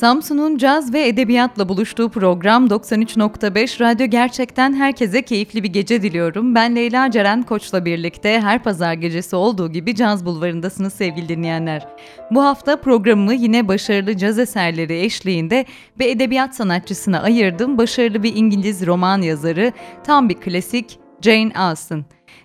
[0.00, 6.54] Samsun'un caz ve edebiyatla buluştuğu program 93.5 Radyo Gerçekten herkese keyifli bir gece diliyorum.
[6.54, 11.88] Ben Leyla Ceren Koç'la birlikte her pazar gecesi olduğu gibi Caz Bulvarı'ndasınız sevgili dinleyenler.
[12.30, 15.66] Bu hafta programımı yine başarılı caz eserleri eşliğinde
[15.98, 17.78] bir edebiyat sanatçısına ayırdım.
[17.78, 19.72] Başarılı bir İngiliz roman yazarı,
[20.04, 22.04] tam bir klasik Jane Austen.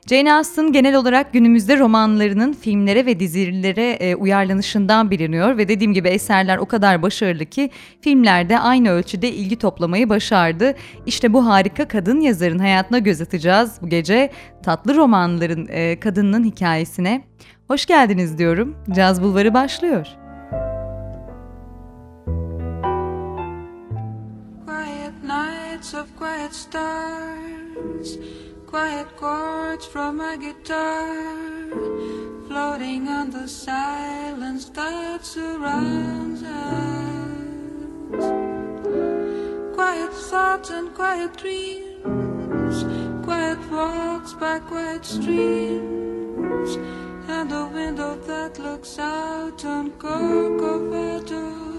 [0.09, 6.07] Jane Austen genel olarak günümüzde romanlarının filmlere ve dizilere e, uyarlanışından biliniyor ve dediğim gibi
[6.09, 7.69] eserler o kadar başarılı ki
[8.01, 10.75] filmlerde aynı ölçüde ilgi toplamayı başardı.
[11.05, 14.31] İşte bu harika kadın yazarın hayatına göz atacağız bu gece.
[14.63, 17.23] Tatlı romanların e, kadınının hikayesine.
[17.67, 18.75] Hoş geldiniz diyorum.
[18.95, 20.07] Caz Bulvarı başlıyor.
[24.65, 28.17] Quiet nights of quiet stars
[28.75, 31.07] quiet chords from a guitar
[32.45, 38.25] floating on the silence that surrounds us.
[39.75, 42.83] Quiet thoughts and quiet dreams,
[43.23, 46.75] quiet walks by quiet streams,
[47.29, 51.74] and a window that looks out on Corcovado.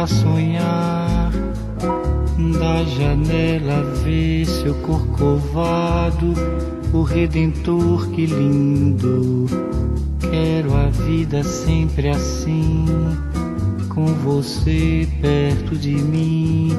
[0.00, 1.30] Para sonhar.
[2.58, 6.32] Da janela ver seu corcovado,
[6.92, 9.46] o redentor que lindo
[10.20, 12.86] Quero a vida sempre assim,
[13.90, 16.70] com você perto de mim,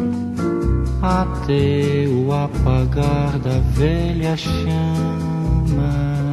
[1.02, 6.31] até o apagar da velha chama.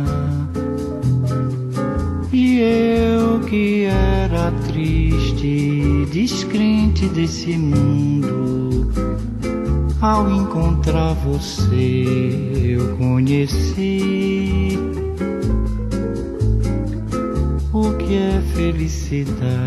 [7.07, 8.91] Desse mundo,
[10.01, 14.79] ao encontrar você eu conheci
[17.73, 19.58] o que é felicidade,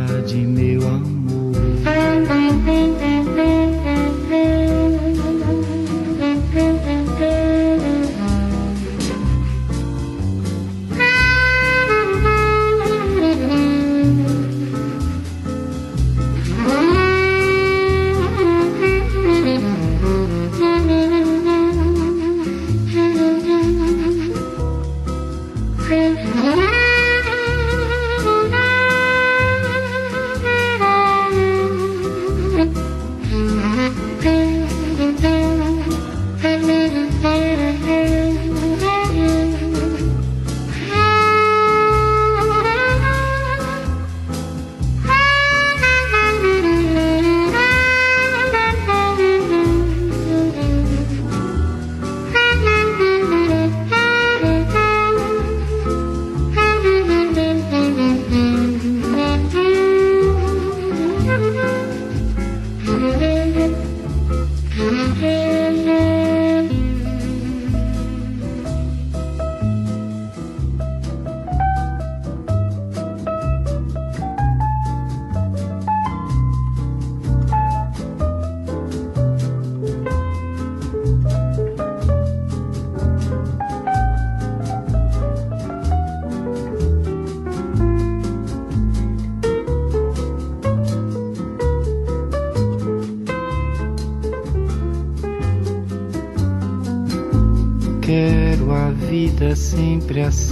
[100.12, 100.51] respiração.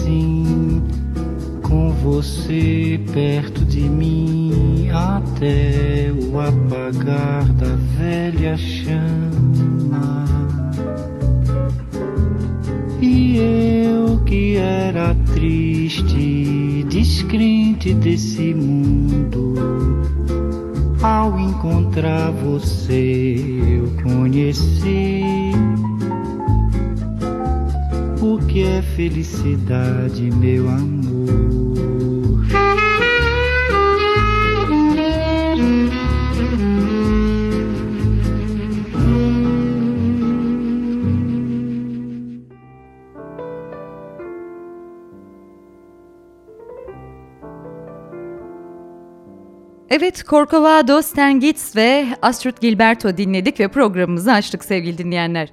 [49.92, 55.50] Evet, Corcovado, Stan Getz ve Astrid Gilberto dinledik ve programımızı açtık sevgili dinleyenler.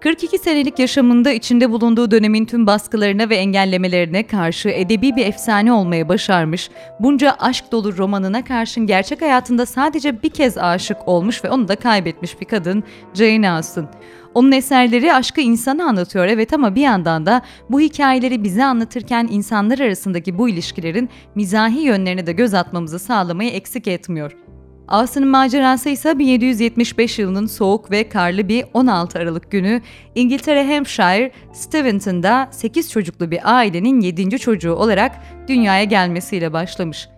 [0.00, 6.08] 42 senelik yaşamında içinde bulunduğu dönemin tüm baskılarına ve engellemelerine karşı edebi bir efsane olmaya
[6.08, 6.70] başarmış,
[7.00, 11.76] bunca aşk dolu romanına karşın gerçek hayatında sadece bir kez aşık olmuş ve onu da
[11.76, 12.84] kaybetmiş bir kadın
[13.14, 13.88] Jane Austen.
[14.34, 19.78] Onun eserleri aşkı insana anlatıyor evet ama bir yandan da bu hikayeleri bize anlatırken insanlar
[19.78, 24.45] arasındaki bu ilişkilerin mizahi yönlerine de göz atmamızı sağlamayı eksik etmiyor.
[24.88, 29.82] Austen'ın macerası ise 1775 yılının soğuk ve karlı bir 16 Aralık günü
[30.14, 34.38] İngiltere Hampshire, Steventon'da 8 çocuklu bir ailenin 7.
[34.38, 35.12] çocuğu olarak
[35.48, 37.08] dünyaya gelmesiyle başlamış.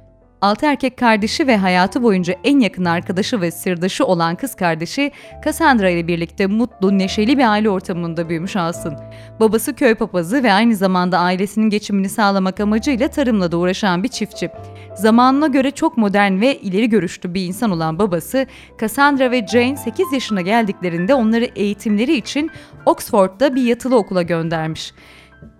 [0.40, 5.12] Altı erkek kardeşi ve hayatı boyunca en yakın arkadaşı ve sırdaşı olan kız kardeşi
[5.44, 8.96] Cassandra ile birlikte mutlu, neşeli bir aile ortamında büyümüş Alsın.
[9.40, 14.50] Babası köy papazı ve aynı zamanda ailesinin geçimini sağlamak amacıyla tarımla da uğraşan bir çiftçi.
[14.94, 18.46] Zamanına göre çok modern ve ileri görüşlü bir insan olan babası,
[18.81, 22.50] Cassandra ve Jane 8 yaşına geldiklerinde onları eğitimleri için
[22.87, 24.93] Oxford'da bir yatılı okula göndermiş.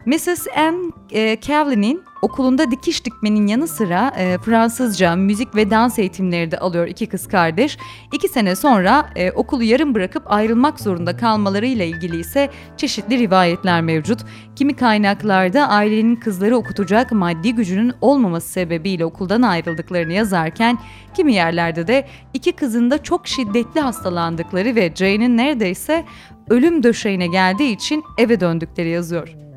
[0.07, 0.47] Mrs.
[0.57, 6.59] Anne e, Cavlin'in okulunda dikiş dikmenin yanı sıra e, Fransızca, müzik ve dans eğitimleri de
[6.59, 7.79] alıyor iki kız kardeş.
[8.12, 14.20] İki sene sonra e, okulu yarım bırakıp ayrılmak zorunda kalmalarıyla ilgili ise çeşitli rivayetler mevcut.
[14.56, 20.79] Kimi kaynaklarda ailenin kızları okutacak maddi gücünün olmaması sebebiyle okuldan ayrıldıklarını yazarken,
[21.17, 26.05] kimi yerlerde de iki kızın da çok şiddetli hastalandıkları ve Jane'in neredeyse
[26.50, 29.48] ölüm döşeğine geldiği için eve döndükleri yazıyor.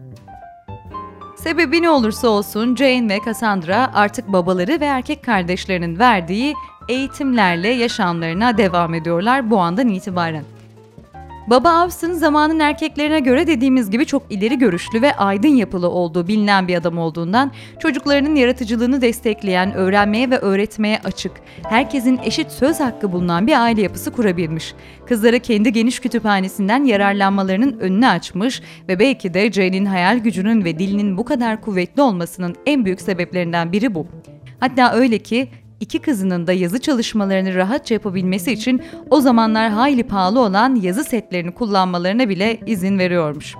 [1.44, 6.54] Sebebi ne olursa olsun Jane ve Cassandra artık babaları ve erkek kardeşlerinin verdiği
[6.90, 10.44] eğitimlerle yaşamlarına devam ediyorlar bu andan itibaren.
[11.52, 16.68] Baba Avs'ın zamanın erkeklerine göre dediğimiz gibi çok ileri görüşlü ve aydın yapılı olduğu bilinen
[16.68, 21.32] bir adam olduğundan çocuklarının yaratıcılığını destekleyen, öğrenmeye ve öğretmeye açık,
[21.64, 24.74] herkesin eşit söz hakkı bulunan bir aile yapısı kurabilmiş.
[25.08, 31.18] Kızlara kendi geniş kütüphanesinden yararlanmalarının önünü açmış ve belki de Jane'in hayal gücünün ve dilinin
[31.18, 34.08] bu kadar kuvvetli olmasının en büyük sebeplerinden biri bu.
[34.60, 35.48] Hatta öyle ki
[35.82, 41.52] iki kızının da yazı çalışmalarını rahatça yapabilmesi için o zamanlar hayli pahalı olan yazı setlerini
[41.52, 43.56] kullanmalarına bile izin veriyormuş.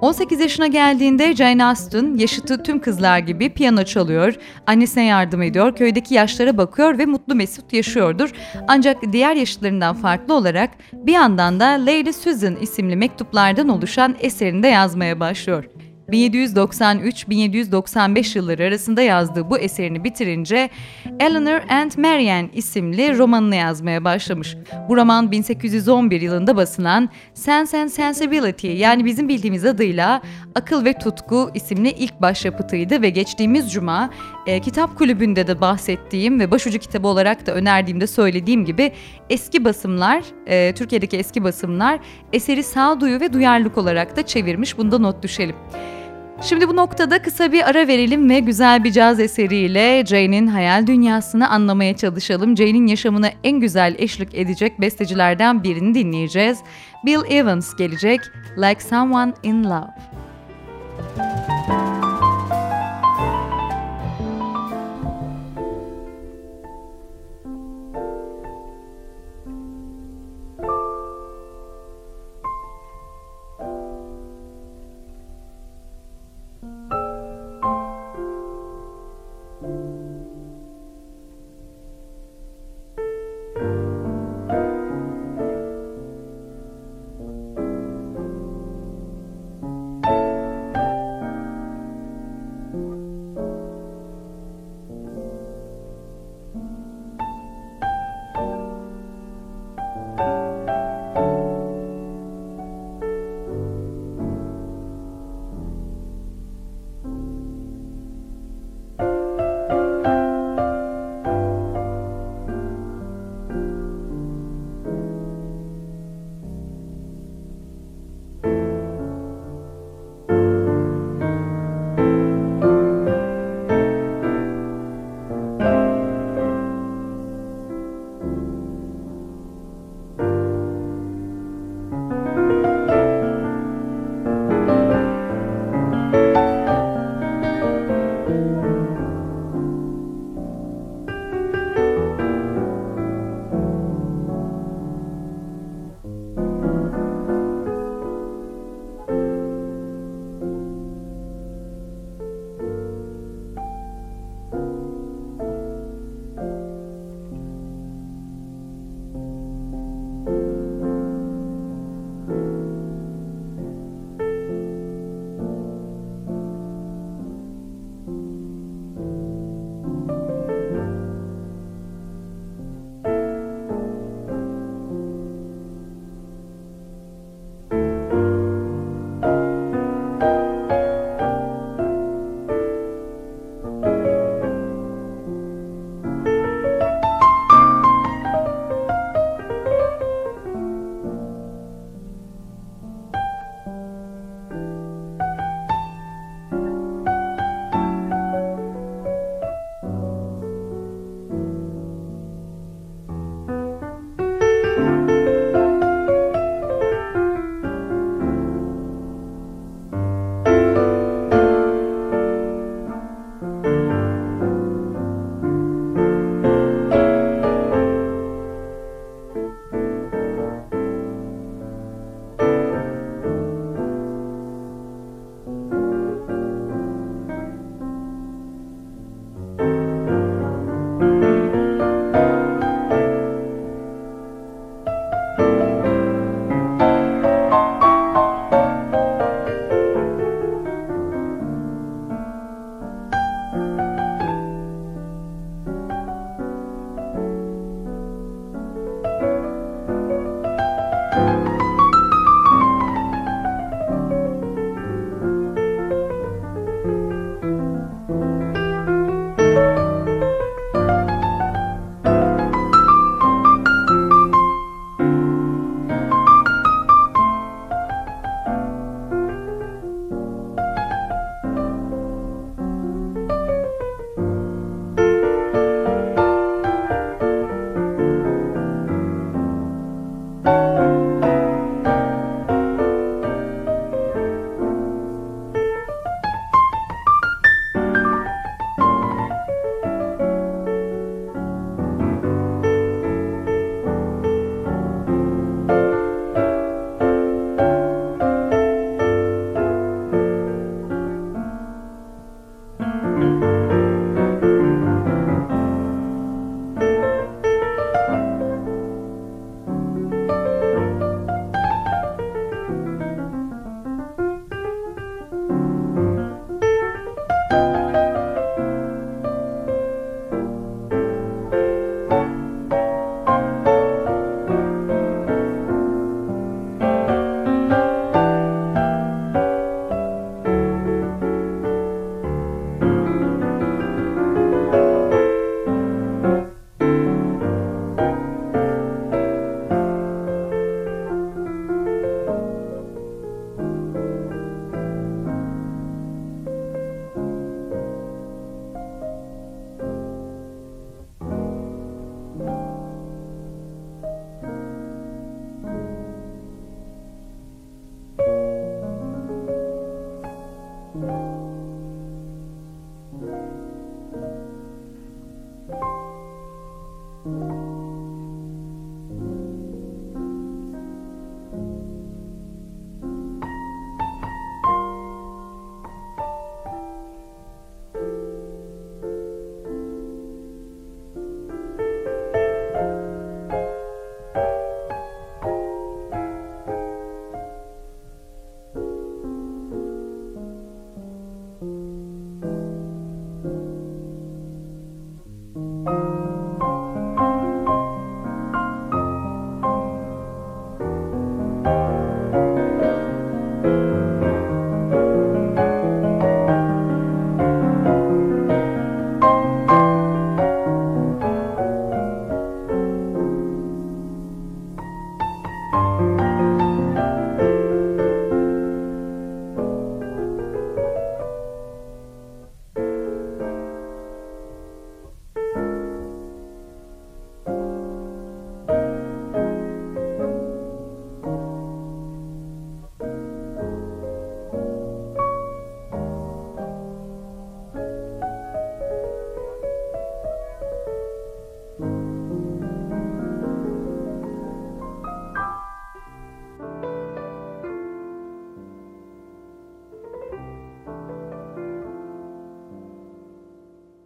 [0.00, 4.34] 18 yaşına geldiğinde Jane Austen yaşıtı tüm kızlar gibi piyano çalıyor,
[4.66, 8.30] annesine yardım ediyor, köydeki yaşlara bakıyor ve mutlu mesut yaşıyordur.
[8.68, 14.68] Ancak diğer yaşıtlarından farklı olarak bir yandan da Lady Susan isimli mektuplardan oluşan eserini de
[14.68, 15.64] yazmaya başlıyor.
[16.12, 20.70] 1793-1795 yılları arasında yazdığı bu eserini bitirince
[21.20, 24.56] Eleanor and Marianne isimli romanını yazmaya başlamış.
[24.88, 30.22] Bu roman 1811 yılında basılan Sense and Sensibility yani bizim bildiğimiz adıyla
[30.54, 34.10] Akıl ve Tutku isimli ilk başyapıtıydı ve geçtiğimiz cuma
[34.46, 38.92] e, kitap kulübünde de bahsettiğim ve başucu kitabı olarak da önerdiğimde söylediğim gibi
[39.30, 42.00] eski basımlar, e, Türkiye'deki eski basımlar
[42.32, 44.78] eseri sağduyu ve duyarlılık olarak da çevirmiş.
[44.78, 45.56] Bunda not düşelim.
[46.42, 51.50] Şimdi bu noktada kısa bir ara verelim ve güzel bir caz eseriyle Jane'in hayal dünyasını
[51.50, 52.56] anlamaya çalışalım.
[52.56, 56.58] Jane'in yaşamına en güzel eşlik edecek bestecilerden birini dinleyeceğiz.
[57.06, 58.20] Bill Evans gelecek,
[58.58, 61.49] Like Someone in Love.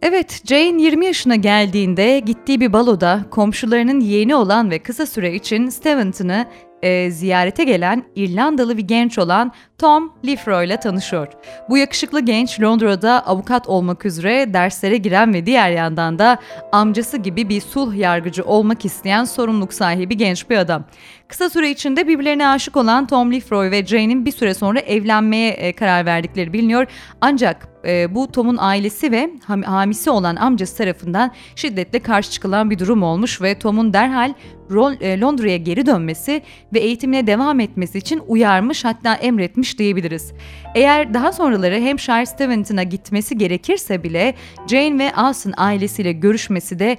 [0.07, 5.69] Evet, Jane 20 yaşına geldiğinde gittiği bir baloda komşularının yeğeni olan ve kısa süre için
[5.69, 6.45] Steventon'ı
[6.81, 11.27] e, ziyarete gelen İrlandalı bir genç olan Tom Lefroy ile tanışıyor.
[11.69, 16.37] Bu yakışıklı genç Londra'da avukat olmak üzere derslere giren ve diğer yandan da
[16.71, 20.83] amcası gibi bir sulh yargıcı olmak isteyen sorumluluk sahibi genç bir adam.
[21.27, 25.73] Kısa süre içinde birbirlerine aşık olan Tom Lefroy ve Jane'in bir süre sonra evlenmeye e,
[25.73, 26.87] karar verdikleri biliniyor.
[27.21, 32.79] Ancak e, bu Tom'un ailesi ve ham hamisi olan amcası tarafından şiddetle karşı çıkılan bir
[32.79, 34.33] durum olmuş ve Tom'un derhal
[34.71, 36.41] Londra'ya geri dönmesi
[36.73, 40.33] ve eğitimine devam etmesi için uyarmış hatta emretmiş diyebiliriz.
[40.75, 44.33] Eğer daha sonraları Hampshire Steventon'a gitmesi gerekirse bile
[44.67, 46.97] Jane ve Austin ailesiyle görüşmesi de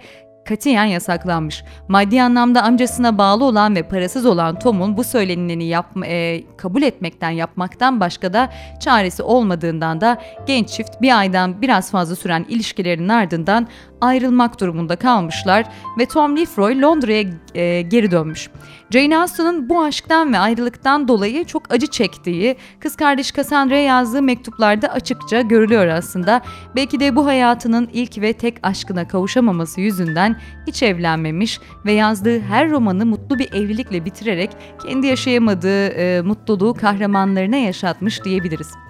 [0.49, 1.65] katiyen yasaklanmış.
[1.89, 7.31] Maddi anlamda amcasına bağlı olan ve parasız olan Tom'un bu söylenileni yapma, e, kabul etmekten
[7.31, 13.69] yapmaktan başka da çaresi olmadığından da genç çift bir aydan biraz fazla süren ilişkilerin ardından
[14.01, 15.65] ayrılmak durumunda kalmışlar
[15.99, 17.25] ve Tom Lefroy Londra'ya
[17.55, 18.51] e, geri dönmüş.
[18.91, 24.89] Jane Austen'ın bu aşktan ve ayrılıktan dolayı çok acı çektiği, kız kardeş Cassandra'ya yazdığı mektuplarda
[24.89, 26.43] açıkça görülüyor aslında.
[26.77, 32.71] Belki de bu hayatının ilk ve tek aşkına kavuşamaması yüzünden hiç evlenmemiş ve yazdığı her
[32.71, 34.51] romanı mutlu bir evlilikle bitirerek
[34.87, 38.86] kendi yaşayamadığı e, mutluluğu kahramanlarına yaşatmış diyebiliriz.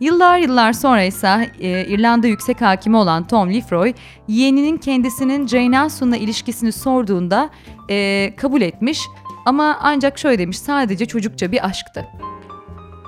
[0.00, 3.92] Yıllar yıllar sonra ise e, İrlanda yüksek hakimi olan Tom Lefroy,
[4.28, 7.50] yeğeninin kendisinin Jane Austen'la ilişkisini sorduğunda
[7.90, 9.02] e, kabul etmiş
[9.46, 12.06] ama ancak şöyle demiş sadece çocukça bir aşktı.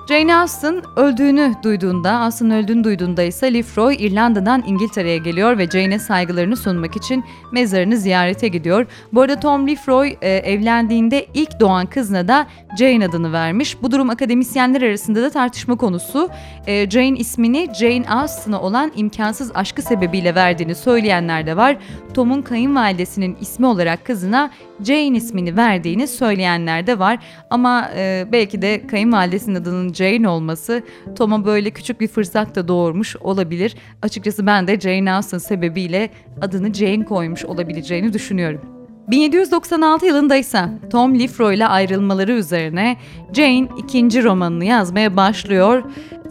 [0.09, 6.57] Jane Austen öldüğünü duyduğunda, Austen öldüğünü duyduğunda ise Lefroy İrlanda'dan İngiltere'ye geliyor ve Jane'e saygılarını
[6.57, 8.85] sunmak için mezarını ziyarete gidiyor.
[9.13, 13.81] Bu arada Tom Lefroy e, evlendiğinde ilk doğan kızına da Jane adını vermiş.
[13.81, 16.29] Bu durum akademisyenler arasında da tartışma konusu.
[16.67, 21.77] E, Jane ismini Jane Austen'a olan imkansız aşkı sebebiyle verdiğini söyleyenler de var.
[22.13, 24.51] Tom'un kayınvalidesinin ismi olarak kızına
[24.83, 27.19] Jane ismini verdiğini söyleyenler de var.
[27.49, 30.83] Ama e, belki de kayınvalidesinin adının Jane olması
[31.15, 33.75] Tom'a böyle küçük bir fırsat da doğurmuş olabilir.
[34.01, 36.09] Açıkçası ben de Jane Austen sebebiyle
[36.41, 38.61] adını Jane koymuş olabileceğini düşünüyorum.
[39.07, 42.97] 1796 yılında ise Tom Lefroy ile ayrılmaları üzerine
[43.33, 45.83] Jane ikinci romanını yazmaya başlıyor.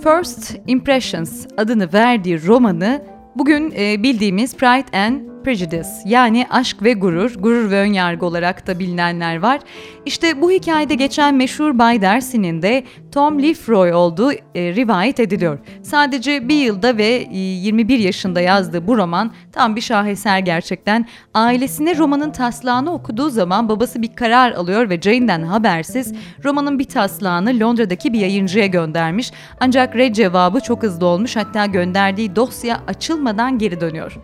[0.05, 3.03] First Impressions adını verdiği romanı
[3.37, 8.79] bugün e, bildiğimiz Pride and Prejudice yani aşk ve gurur, gurur ve önyargı olarak da
[8.79, 9.61] bilinenler var.
[10.07, 15.59] İşte bu hikayede geçen meşhur Bay Darcy'nin de Tom Lefroy olduğu e, rivayet ediliyor.
[15.83, 21.07] Sadece bir yılda ve e, 21 yaşında yazdığı bu roman tam bir şaheser gerçekten.
[21.35, 27.61] Ailesine romanın taslağını okuduğu zaman babası bir karar alıyor ve Jane'den habersiz romanın bir taslağını
[27.61, 29.31] Londra'daki bir yayıncıya göndermiş.
[29.61, 34.19] Ancak red cevabı çok hızlı olmuş hatta gönderdiği dosya açılmadan geri dönüyor.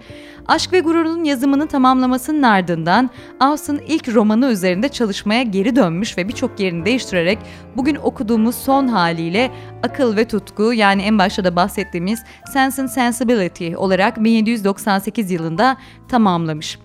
[0.46, 6.60] Aşk ve Gurur'un yazımını tamamlamasının ardından Austen ilk romanı üzerinde çalışmaya geri dönmüş ve birçok
[6.60, 7.38] yerini değiştirerek
[7.76, 9.50] bugün okuduğumuz son haliyle
[9.82, 15.76] Akıl ve Tutku yani en başta da bahsettiğimiz Sense and Sensibility olarak 1798 yılında
[16.08, 16.78] tamamlamış.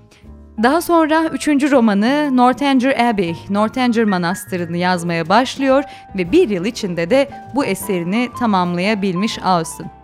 [0.63, 5.83] Daha sonra üçüncü romanı Northanger Abbey, Northanger Manastırı'nı yazmaya başlıyor
[6.17, 9.98] ve bir yıl içinde de bu eserini tamamlayabilmiş Austen.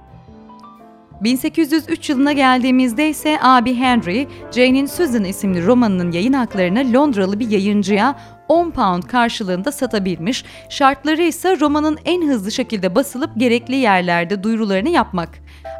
[1.21, 8.15] 1803 yılına geldiğimizde ise abi Henry, Jane'in Susan isimli romanının yayın haklarını Londralı bir yayıncıya
[8.47, 15.29] 10 pound karşılığında satabilmiş, şartları ise romanın en hızlı şekilde basılıp gerekli yerlerde duyurularını yapmak.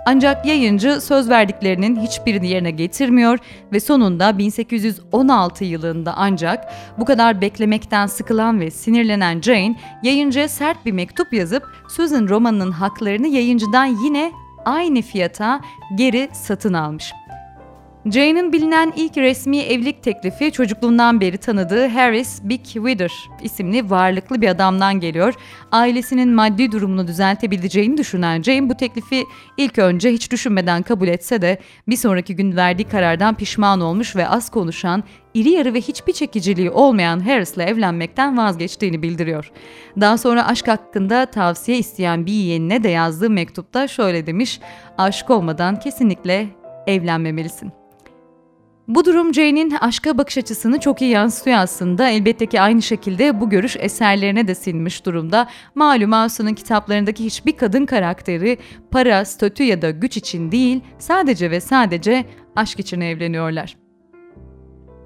[0.08, 3.40] Ancak yayıncı söz verdiklerinin hiçbirini yerine getirmiyor
[3.72, 10.92] ve sonunda 1816 yılında ancak bu kadar beklemekten sıkılan ve sinirlenen Jane, yayıncıya sert bir
[10.92, 14.32] mektup yazıp Susan romanının haklarını yayıncıdan yine
[14.66, 15.62] aynı fiyata
[15.96, 17.14] geri satın almış.
[18.12, 23.12] Jane'in bilinen ilk resmi evlilik teklifi çocukluğundan beri tanıdığı Harris Big Wither
[23.44, 25.34] isimli varlıklı bir adamdan geliyor.
[25.72, 29.24] Ailesinin maddi durumunu düzeltebileceğini düşünen Jane bu teklifi
[29.58, 34.28] ilk önce hiç düşünmeden kabul etse de bir sonraki gün verdiği karardan pişman olmuş ve
[34.28, 39.52] az konuşan, iri yarı ve hiçbir çekiciliği olmayan Harris'le evlenmekten vazgeçtiğini bildiriyor.
[40.02, 44.60] Daha sonra aşk hakkında tavsiye isteyen bir yeğenine de yazdığı mektupta şöyle demiş,
[44.98, 46.48] aşk olmadan kesinlikle
[46.88, 47.85] evlenmemelisin.
[48.88, 52.10] Bu durum Jane'in aşka bakış açısını çok iyi yansıtıyor aslında.
[52.10, 55.48] Elbette ki aynı şekilde bu görüş eserlerine de sinmiş durumda.
[55.76, 58.58] Malum Austen'ın kitaplarındaki hiçbir kadın karakteri
[58.92, 63.85] para, statü ya da güç için değil, sadece ve sadece aşk için evleniyorlar.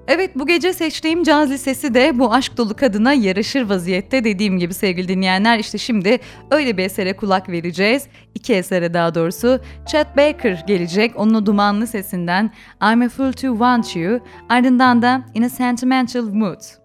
[0.08, 4.74] Evet bu gece seçtiğim caz lisesi de bu aşk dolu kadına yarışır vaziyette dediğim gibi
[4.74, 6.18] sevgili dinleyenler işte şimdi
[6.50, 8.06] öyle bir esere kulak vereceğiz.
[8.34, 9.60] İki esere daha doğrusu.
[9.86, 12.50] Chet Baker gelecek onun o dumanlı sesinden
[12.82, 16.79] I'm a Fool to Want You ardından da In a Sentimental Mood.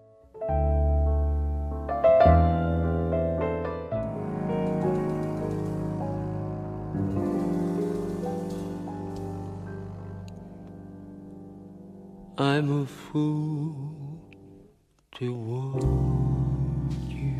[12.38, 14.20] I'm a fool
[15.12, 17.32] to want you.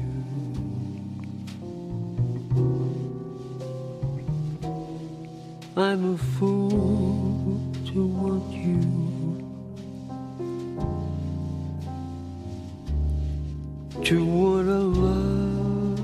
[5.76, 8.80] I'm a fool to want you.
[14.02, 16.00] To want a love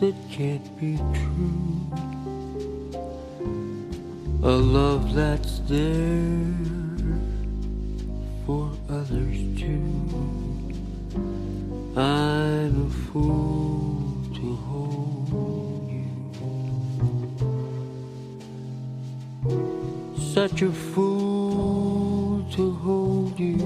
[0.00, 2.23] that can't be true.
[4.46, 6.54] A love that's there
[8.44, 9.80] for others too.
[11.96, 16.04] I'm a fool to hold you.
[20.34, 23.56] Such a fool to hold you.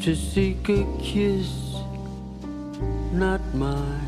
[0.00, 1.74] To seek a kiss,
[3.12, 4.01] not mine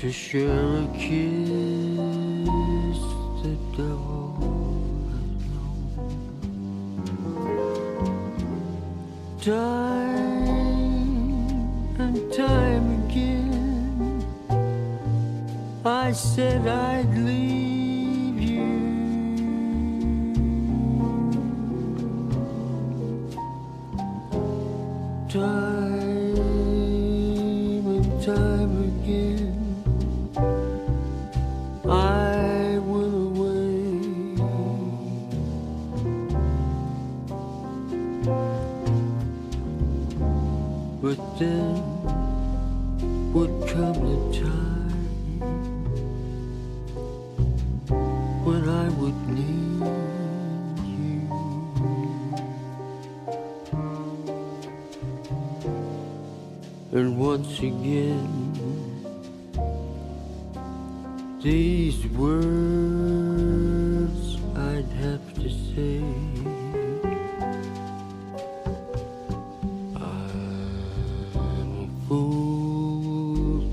[0.00, 0.86] to share a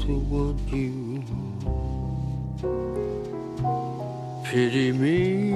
[0.05, 1.23] fool to want you.
[4.43, 5.53] Pity me,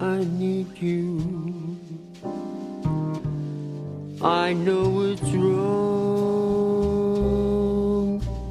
[0.00, 1.20] I need you.
[4.22, 5.82] I know it's wrong,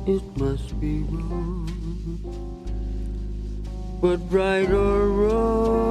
[0.05, 1.67] it must be wrong.
[4.01, 5.90] But right or wrong,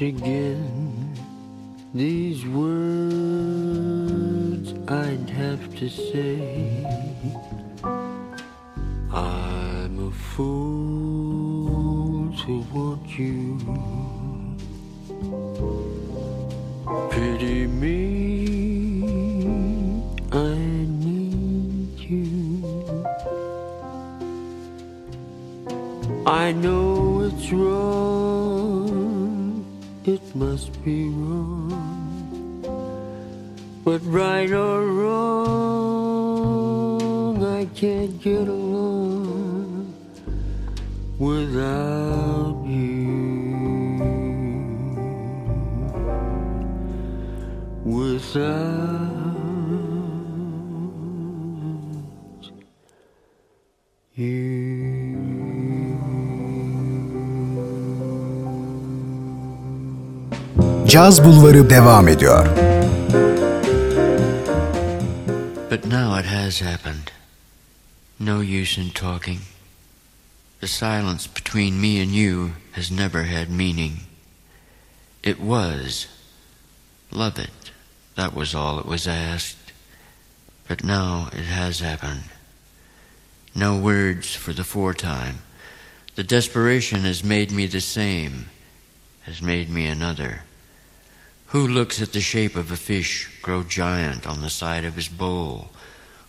[0.00, 0.22] And
[41.18, 43.18] without you.
[47.84, 49.18] Without
[60.88, 62.46] Caz Bulvarı devam ediyor.
[65.70, 67.12] But now it has happened.
[68.20, 69.57] No use in talking.
[70.60, 74.00] The silence between me and you has never had meaning.
[75.22, 76.08] It was.
[77.12, 77.50] Love it.
[78.16, 79.72] That was all it was asked.
[80.66, 82.24] But now it has happened.
[83.54, 85.38] No words for the foretime.
[86.16, 88.46] The desperation has made me the same,
[89.22, 90.42] has made me another.
[91.46, 95.08] Who looks at the shape of a fish grow giant on the side of his
[95.08, 95.70] bowl?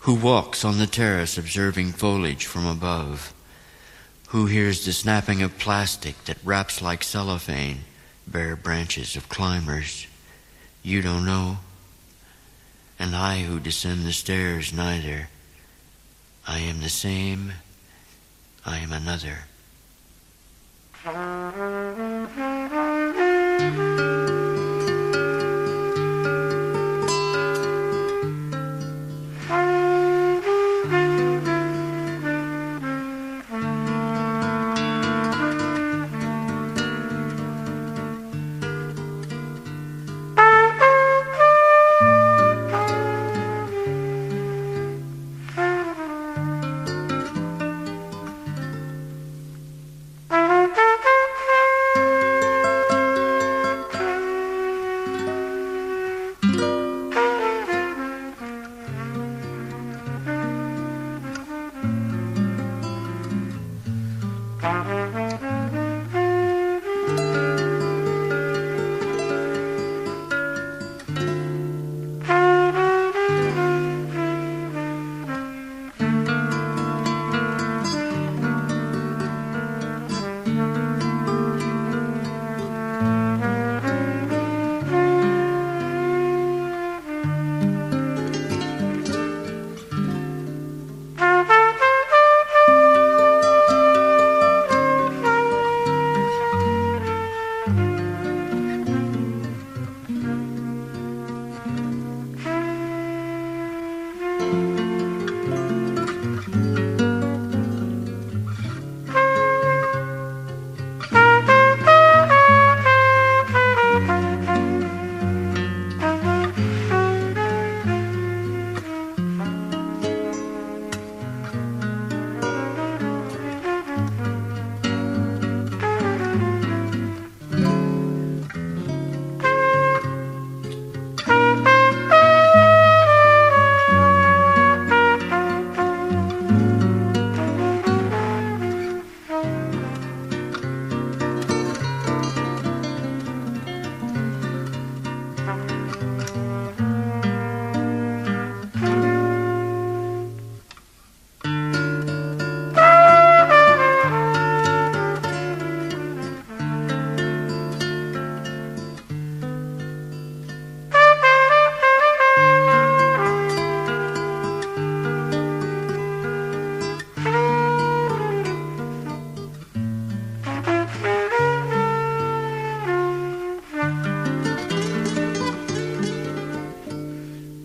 [0.02, 3.34] Who walks on the terrace observing foliage from above?
[4.30, 7.80] Who hears the snapping of plastic that wraps like cellophane
[8.28, 10.06] bare branches of climbers?
[10.84, 11.58] You don't know.
[13.00, 15.30] And I who descend the stairs neither.
[16.48, 17.54] I am the same.
[18.64, 19.46] I am another.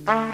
[0.06, 0.33] Mm-hmm.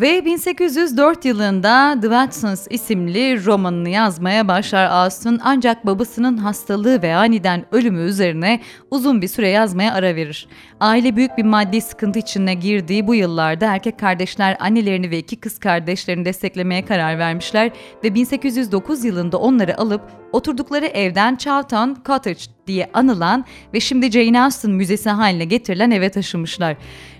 [0.00, 7.64] Ve 1804 yılında The Watsons isimli romanını yazmaya başlar Austen ancak babasının hastalığı ve aniden
[7.72, 10.48] ölümü üzerine uzun bir süre yazmaya ara verir.
[10.80, 15.58] Aile büyük bir maddi sıkıntı içine girdiği bu yıllarda erkek kardeşler annelerini ve iki kız
[15.58, 17.70] kardeşlerini desteklemeye karar vermişler
[18.04, 24.70] ve 1809 yılında onları alıp oturdukları evden Charlton Cottage diye anılan ve şimdi Jane Austen
[24.70, 26.76] Müzesi haline getirilen eve taşımışlar.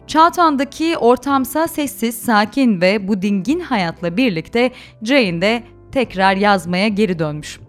[0.07, 7.64] Charlton'daki ortamsa sessiz, sakin ve bu dingin hayatla birlikte Jane de tekrar yazmaya geri dönmüş.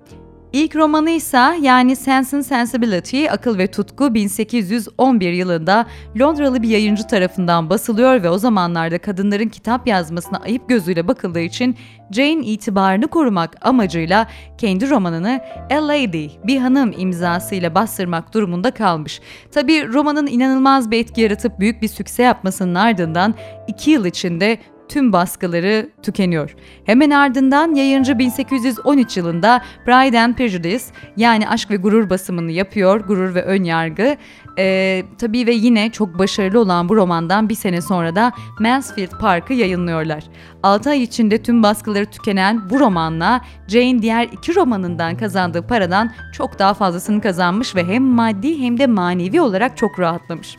[0.56, 5.86] İlk romanı ise yani Sense and Sensibility, Akıl ve Tutku 1811 yılında
[6.20, 11.76] Londralı bir yayıncı tarafından basılıyor ve o zamanlarda kadınların kitap yazmasına ayıp gözüyle bakıldığı için
[12.12, 14.28] Jane itibarını korumak amacıyla
[14.58, 15.42] kendi romanını
[15.72, 19.22] A Lady, bir hanım imzasıyla bastırmak durumunda kalmış.
[19.52, 23.36] Tabi romanın inanılmaz bir etki yaratıp büyük bir sükse yapmasının ardından
[23.68, 24.58] iki yıl içinde
[24.90, 26.56] tüm baskıları tükeniyor.
[26.86, 30.84] Hemen ardından yayıncı 1813 yılında Pride and Prejudice
[31.18, 33.02] yani Aşk ve Gurur basımını yapıyor.
[33.02, 34.18] Gurur ve Ön Yargı.
[34.58, 39.54] Ee, tabii ve yine çok başarılı olan bu romandan bir sene sonra da Mansfield Park'ı
[39.54, 40.24] yayınlıyorlar.
[40.64, 46.60] 6 ay içinde tüm baskıları tükenen bu romanla Jane diğer iki romanından kazandığı paradan çok
[46.60, 50.58] daha fazlasını kazanmış ve hem maddi hem de manevi olarak çok rahatlamış.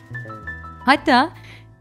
[0.85, 1.29] Hatta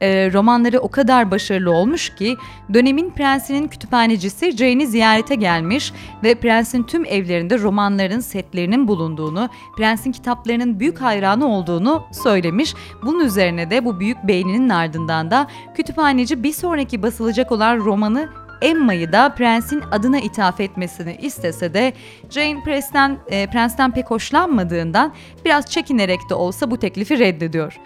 [0.00, 2.36] e, romanları o kadar başarılı olmuş ki
[2.74, 5.92] dönemin prensinin kütüphanecisi Jane'i ziyarete gelmiş
[6.24, 12.74] ve prensin tüm evlerinde romanların setlerinin bulunduğunu, prensin kitaplarının büyük hayranı olduğunu söylemiş.
[13.02, 18.28] Bunun üzerine de bu büyük beğeninin ardından da kütüphaneci bir sonraki basılacak olan romanı
[18.62, 21.92] Emma'yı da prensin adına ithaf etmesini istese de
[22.30, 25.12] Jane Prens'ten, e, Prens'ten pek hoşlanmadığından
[25.44, 27.80] biraz çekinerek de olsa bu teklifi reddediyor.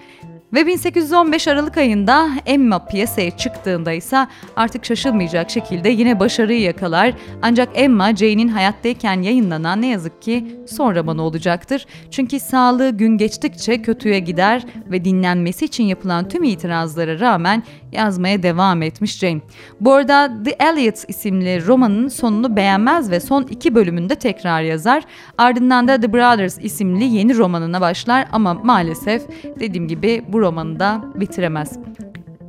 [0.52, 4.26] Ve 1815 Aralık ayında Emma piyasaya çıktığında ise
[4.56, 7.14] artık şaşılmayacak şekilde yine başarıyı yakalar.
[7.42, 11.86] Ancak Emma Jane'in hayattayken yayınlanan ne yazık ki son romanı olacaktır.
[12.10, 18.82] Çünkü sağlığı gün geçtikçe kötüye gider ve dinlenmesi için yapılan tüm itirazlara rağmen yazmaya devam
[18.82, 19.40] etmiş Jane.
[19.80, 25.02] Bu arada The Elliot isimli romanın sonunu beğenmez ve son iki bölümünde tekrar yazar.
[25.38, 29.22] Ardından da The Brothers isimli yeni romanına başlar ama maalesef
[29.60, 31.78] dediğim gibi bu romanı da bitiremez.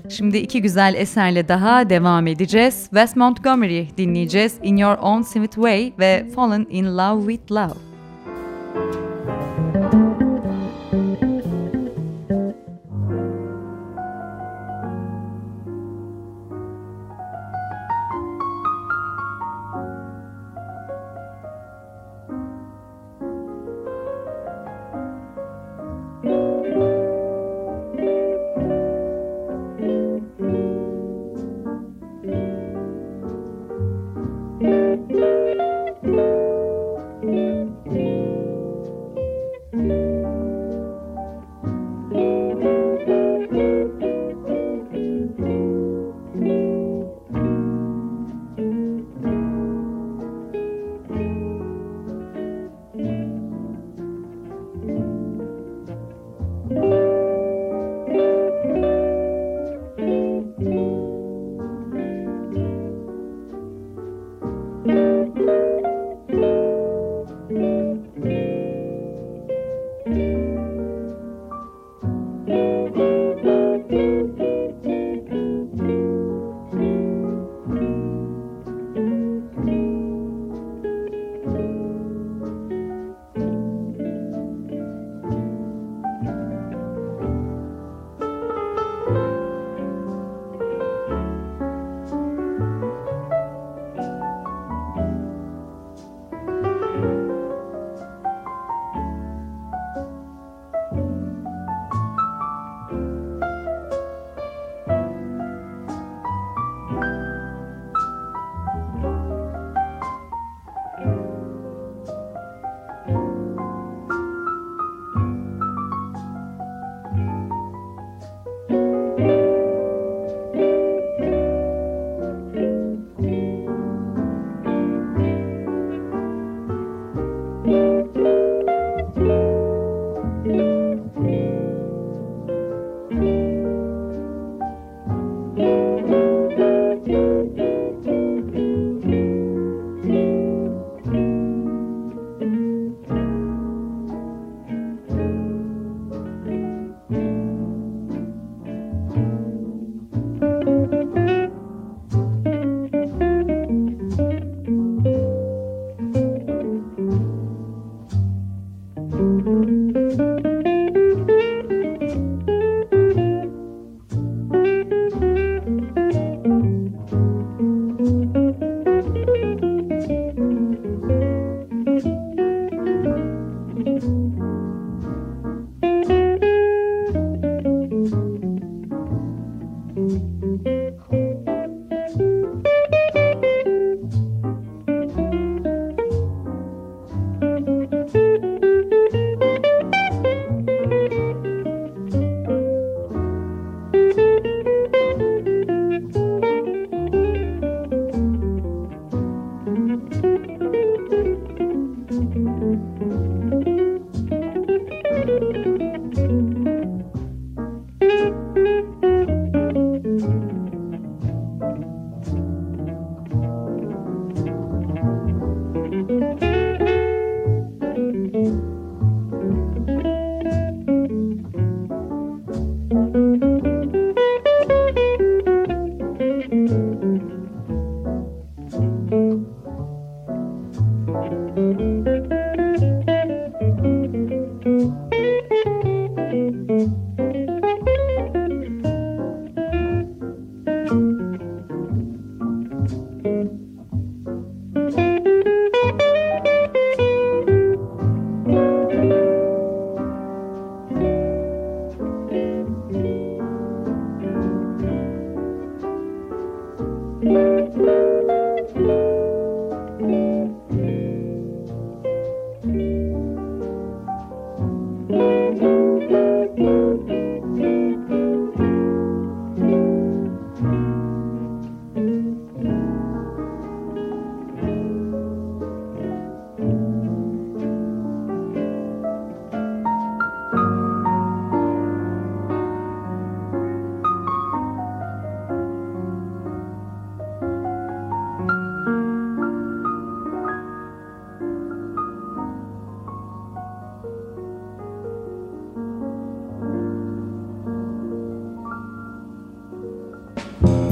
[0.09, 2.83] Şimdi iki güzel eserle daha devam edeceğiz.
[2.83, 4.59] Wes Montgomery dinleyeceğiz.
[4.63, 7.90] In Your Own Sweet Way ve Fallen in Love with Love.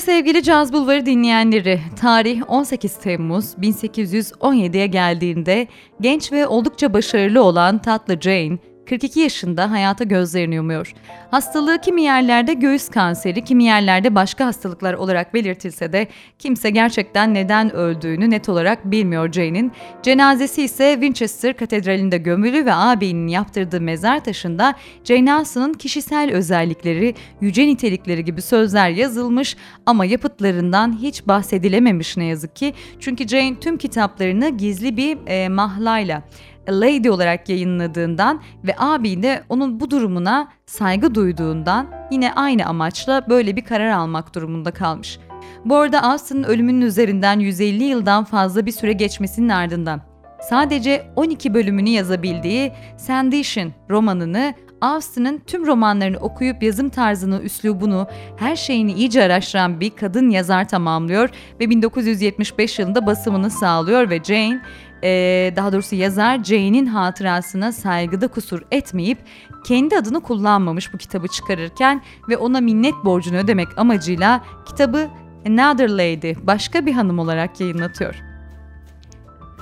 [0.00, 5.66] Sevgili Caz Bulvarı dinleyenleri, tarih 18 Temmuz 1817'ye geldiğinde
[6.00, 8.58] genç ve oldukça başarılı olan tatlı Jane,
[8.88, 10.94] 42 yaşında hayata gözlerini yumuyor.
[11.30, 16.08] Hastalığı kimi yerlerde göğüs kanseri, kimi yerlerde başka hastalıklar olarak belirtilse de
[16.38, 19.72] kimse gerçekten neden öldüğünü net olarak bilmiyor Jane'in.
[20.02, 24.74] Cenazesi ise Winchester Katedrali'nde gömülü ve ağabeyinin yaptırdığı mezar taşında
[25.04, 32.56] Jane Austen'ın kişisel özellikleri, yüce nitelikleri gibi sözler yazılmış ama yapıtlarından hiç bahsedilememiş ne yazık
[32.56, 32.74] ki.
[33.00, 36.22] Çünkü Jane tüm kitaplarını gizli bir e, mahlayla
[36.70, 43.56] Lady olarak yayınladığından ve abi de onun bu durumuna saygı duyduğundan yine aynı amaçla böyle
[43.56, 45.18] bir karar almak durumunda kalmış.
[45.64, 50.00] Bu arada Austen'ın ölümünün üzerinden 150 yıldan fazla bir süre geçmesinin ardından
[50.40, 58.06] sadece 12 bölümünü yazabildiği Sandition romanını Austen'ın tüm romanlarını okuyup yazım tarzını, üslubunu,
[58.36, 64.60] her şeyini iyice araştıran bir kadın yazar tamamlıyor ve 1975 yılında basımını sağlıyor ve Jane
[65.04, 69.18] e, daha doğrusu yazar Jane'in hatırasına saygıda kusur etmeyip
[69.64, 75.08] kendi adını kullanmamış bu kitabı çıkarırken ve ona minnet borcunu ödemek amacıyla kitabı
[75.46, 78.27] Another Lady, başka bir hanım olarak yayınlatıyor.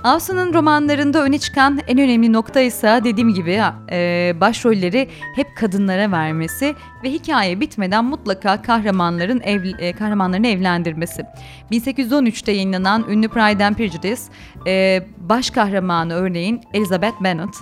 [0.07, 6.75] Austen'ın romanlarında öne çıkan en önemli nokta ise dediğim gibi e, başrolleri hep kadınlara vermesi
[7.05, 11.27] ve hikaye bitmeden mutlaka kahramanların ev, e, kahramanlarını evlendirmesi.
[11.73, 14.23] 1813'te yayınlanan ünlü Pride and Prejudice
[14.67, 17.55] e, baş kahramanı örneğin Elizabeth Bennet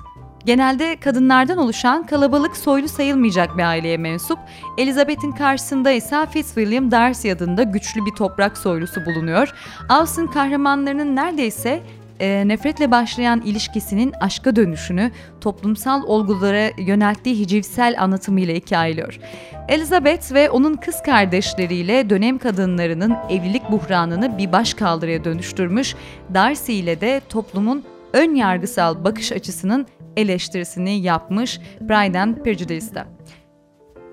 [0.44, 4.38] Genelde kadınlardan oluşan kalabalık soylu sayılmayacak bir aileye mensup,
[4.78, 9.54] Elizabeth'in karşısında ise Fitzwilliam Darcy adında güçlü bir toprak soylusu bulunuyor.
[9.88, 11.82] Austen kahramanlarının neredeyse
[12.24, 15.10] e, nefretle başlayan ilişkisinin aşka dönüşünü
[15.40, 19.18] toplumsal olgulara yönelttiği hicivsel anlatımıyla hikayeliyor.
[19.68, 25.94] Elizabeth ve onun kız kardeşleriyle dönem kadınlarının evlilik buhranını bir baş kaldırıya dönüştürmüş,
[26.34, 33.06] Darcy ile de toplumun ön yargısal bakış açısının eleştirisini yapmış Pride and Prejudice'da.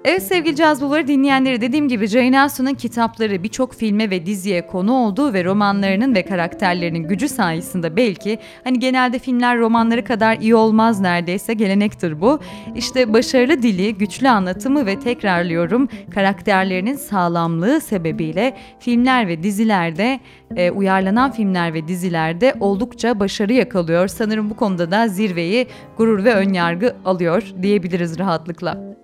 [0.05, 4.93] Evet sevgili caz bulvarı dinleyenleri dediğim gibi Jane Austen'ın kitapları birçok filme ve diziye konu
[4.93, 10.99] olduğu ve romanlarının ve karakterlerinin gücü sayesinde belki hani genelde filmler romanları kadar iyi olmaz
[10.99, 12.39] neredeyse gelenektir bu.
[12.75, 20.19] İşte başarılı dili, güçlü anlatımı ve tekrarlıyorum karakterlerinin sağlamlığı sebebiyle filmler ve dizilerde
[20.55, 24.07] e, uyarlanan filmler ve dizilerde oldukça başarı yakalıyor.
[24.07, 29.00] Sanırım bu konuda da zirveyi gurur ve önyargı alıyor diyebiliriz rahatlıkla.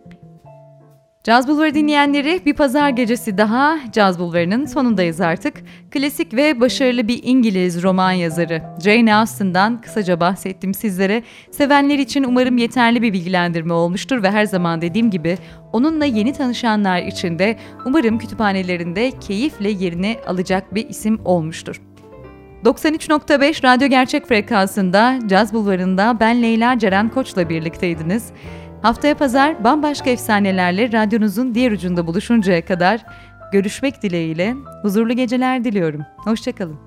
[1.27, 5.53] Caz Bulvarı dinleyenleri bir pazar gecesi daha Caz Bulvarı'nın sonundayız artık.
[5.91, 11.23] Klasik ve başarılı bir İngiliz roman yazarı Jane Austen'dan kısaca bahsettim sizlere.
[11.51, 15.37] Sevenler için umarım yeterli bir bilgilendirme olmuştur ve her zaman dediğim gibi
[15.73, 21.81] onunla yeni tanışanlar için de umarım kütüphanelerinde keyifle yerini alacak bir isim olmuştur.
[22.65, 28.31] 93.5 Radyo Gerçek Frekansı'nda Caz Bulvarı'nda ben Leyla Ceren Koç'la birlikteydiniz.
[28.81, 33.05] Haftaya pazar bambaşka efsanelerle radyonuzun diğer ucunda buluşuncaya kadar
[33.51, 36.01] görüşmek dileğiyle huzurlu geceler diliyorum.
[36.17, 36.86] Hoşçakalın.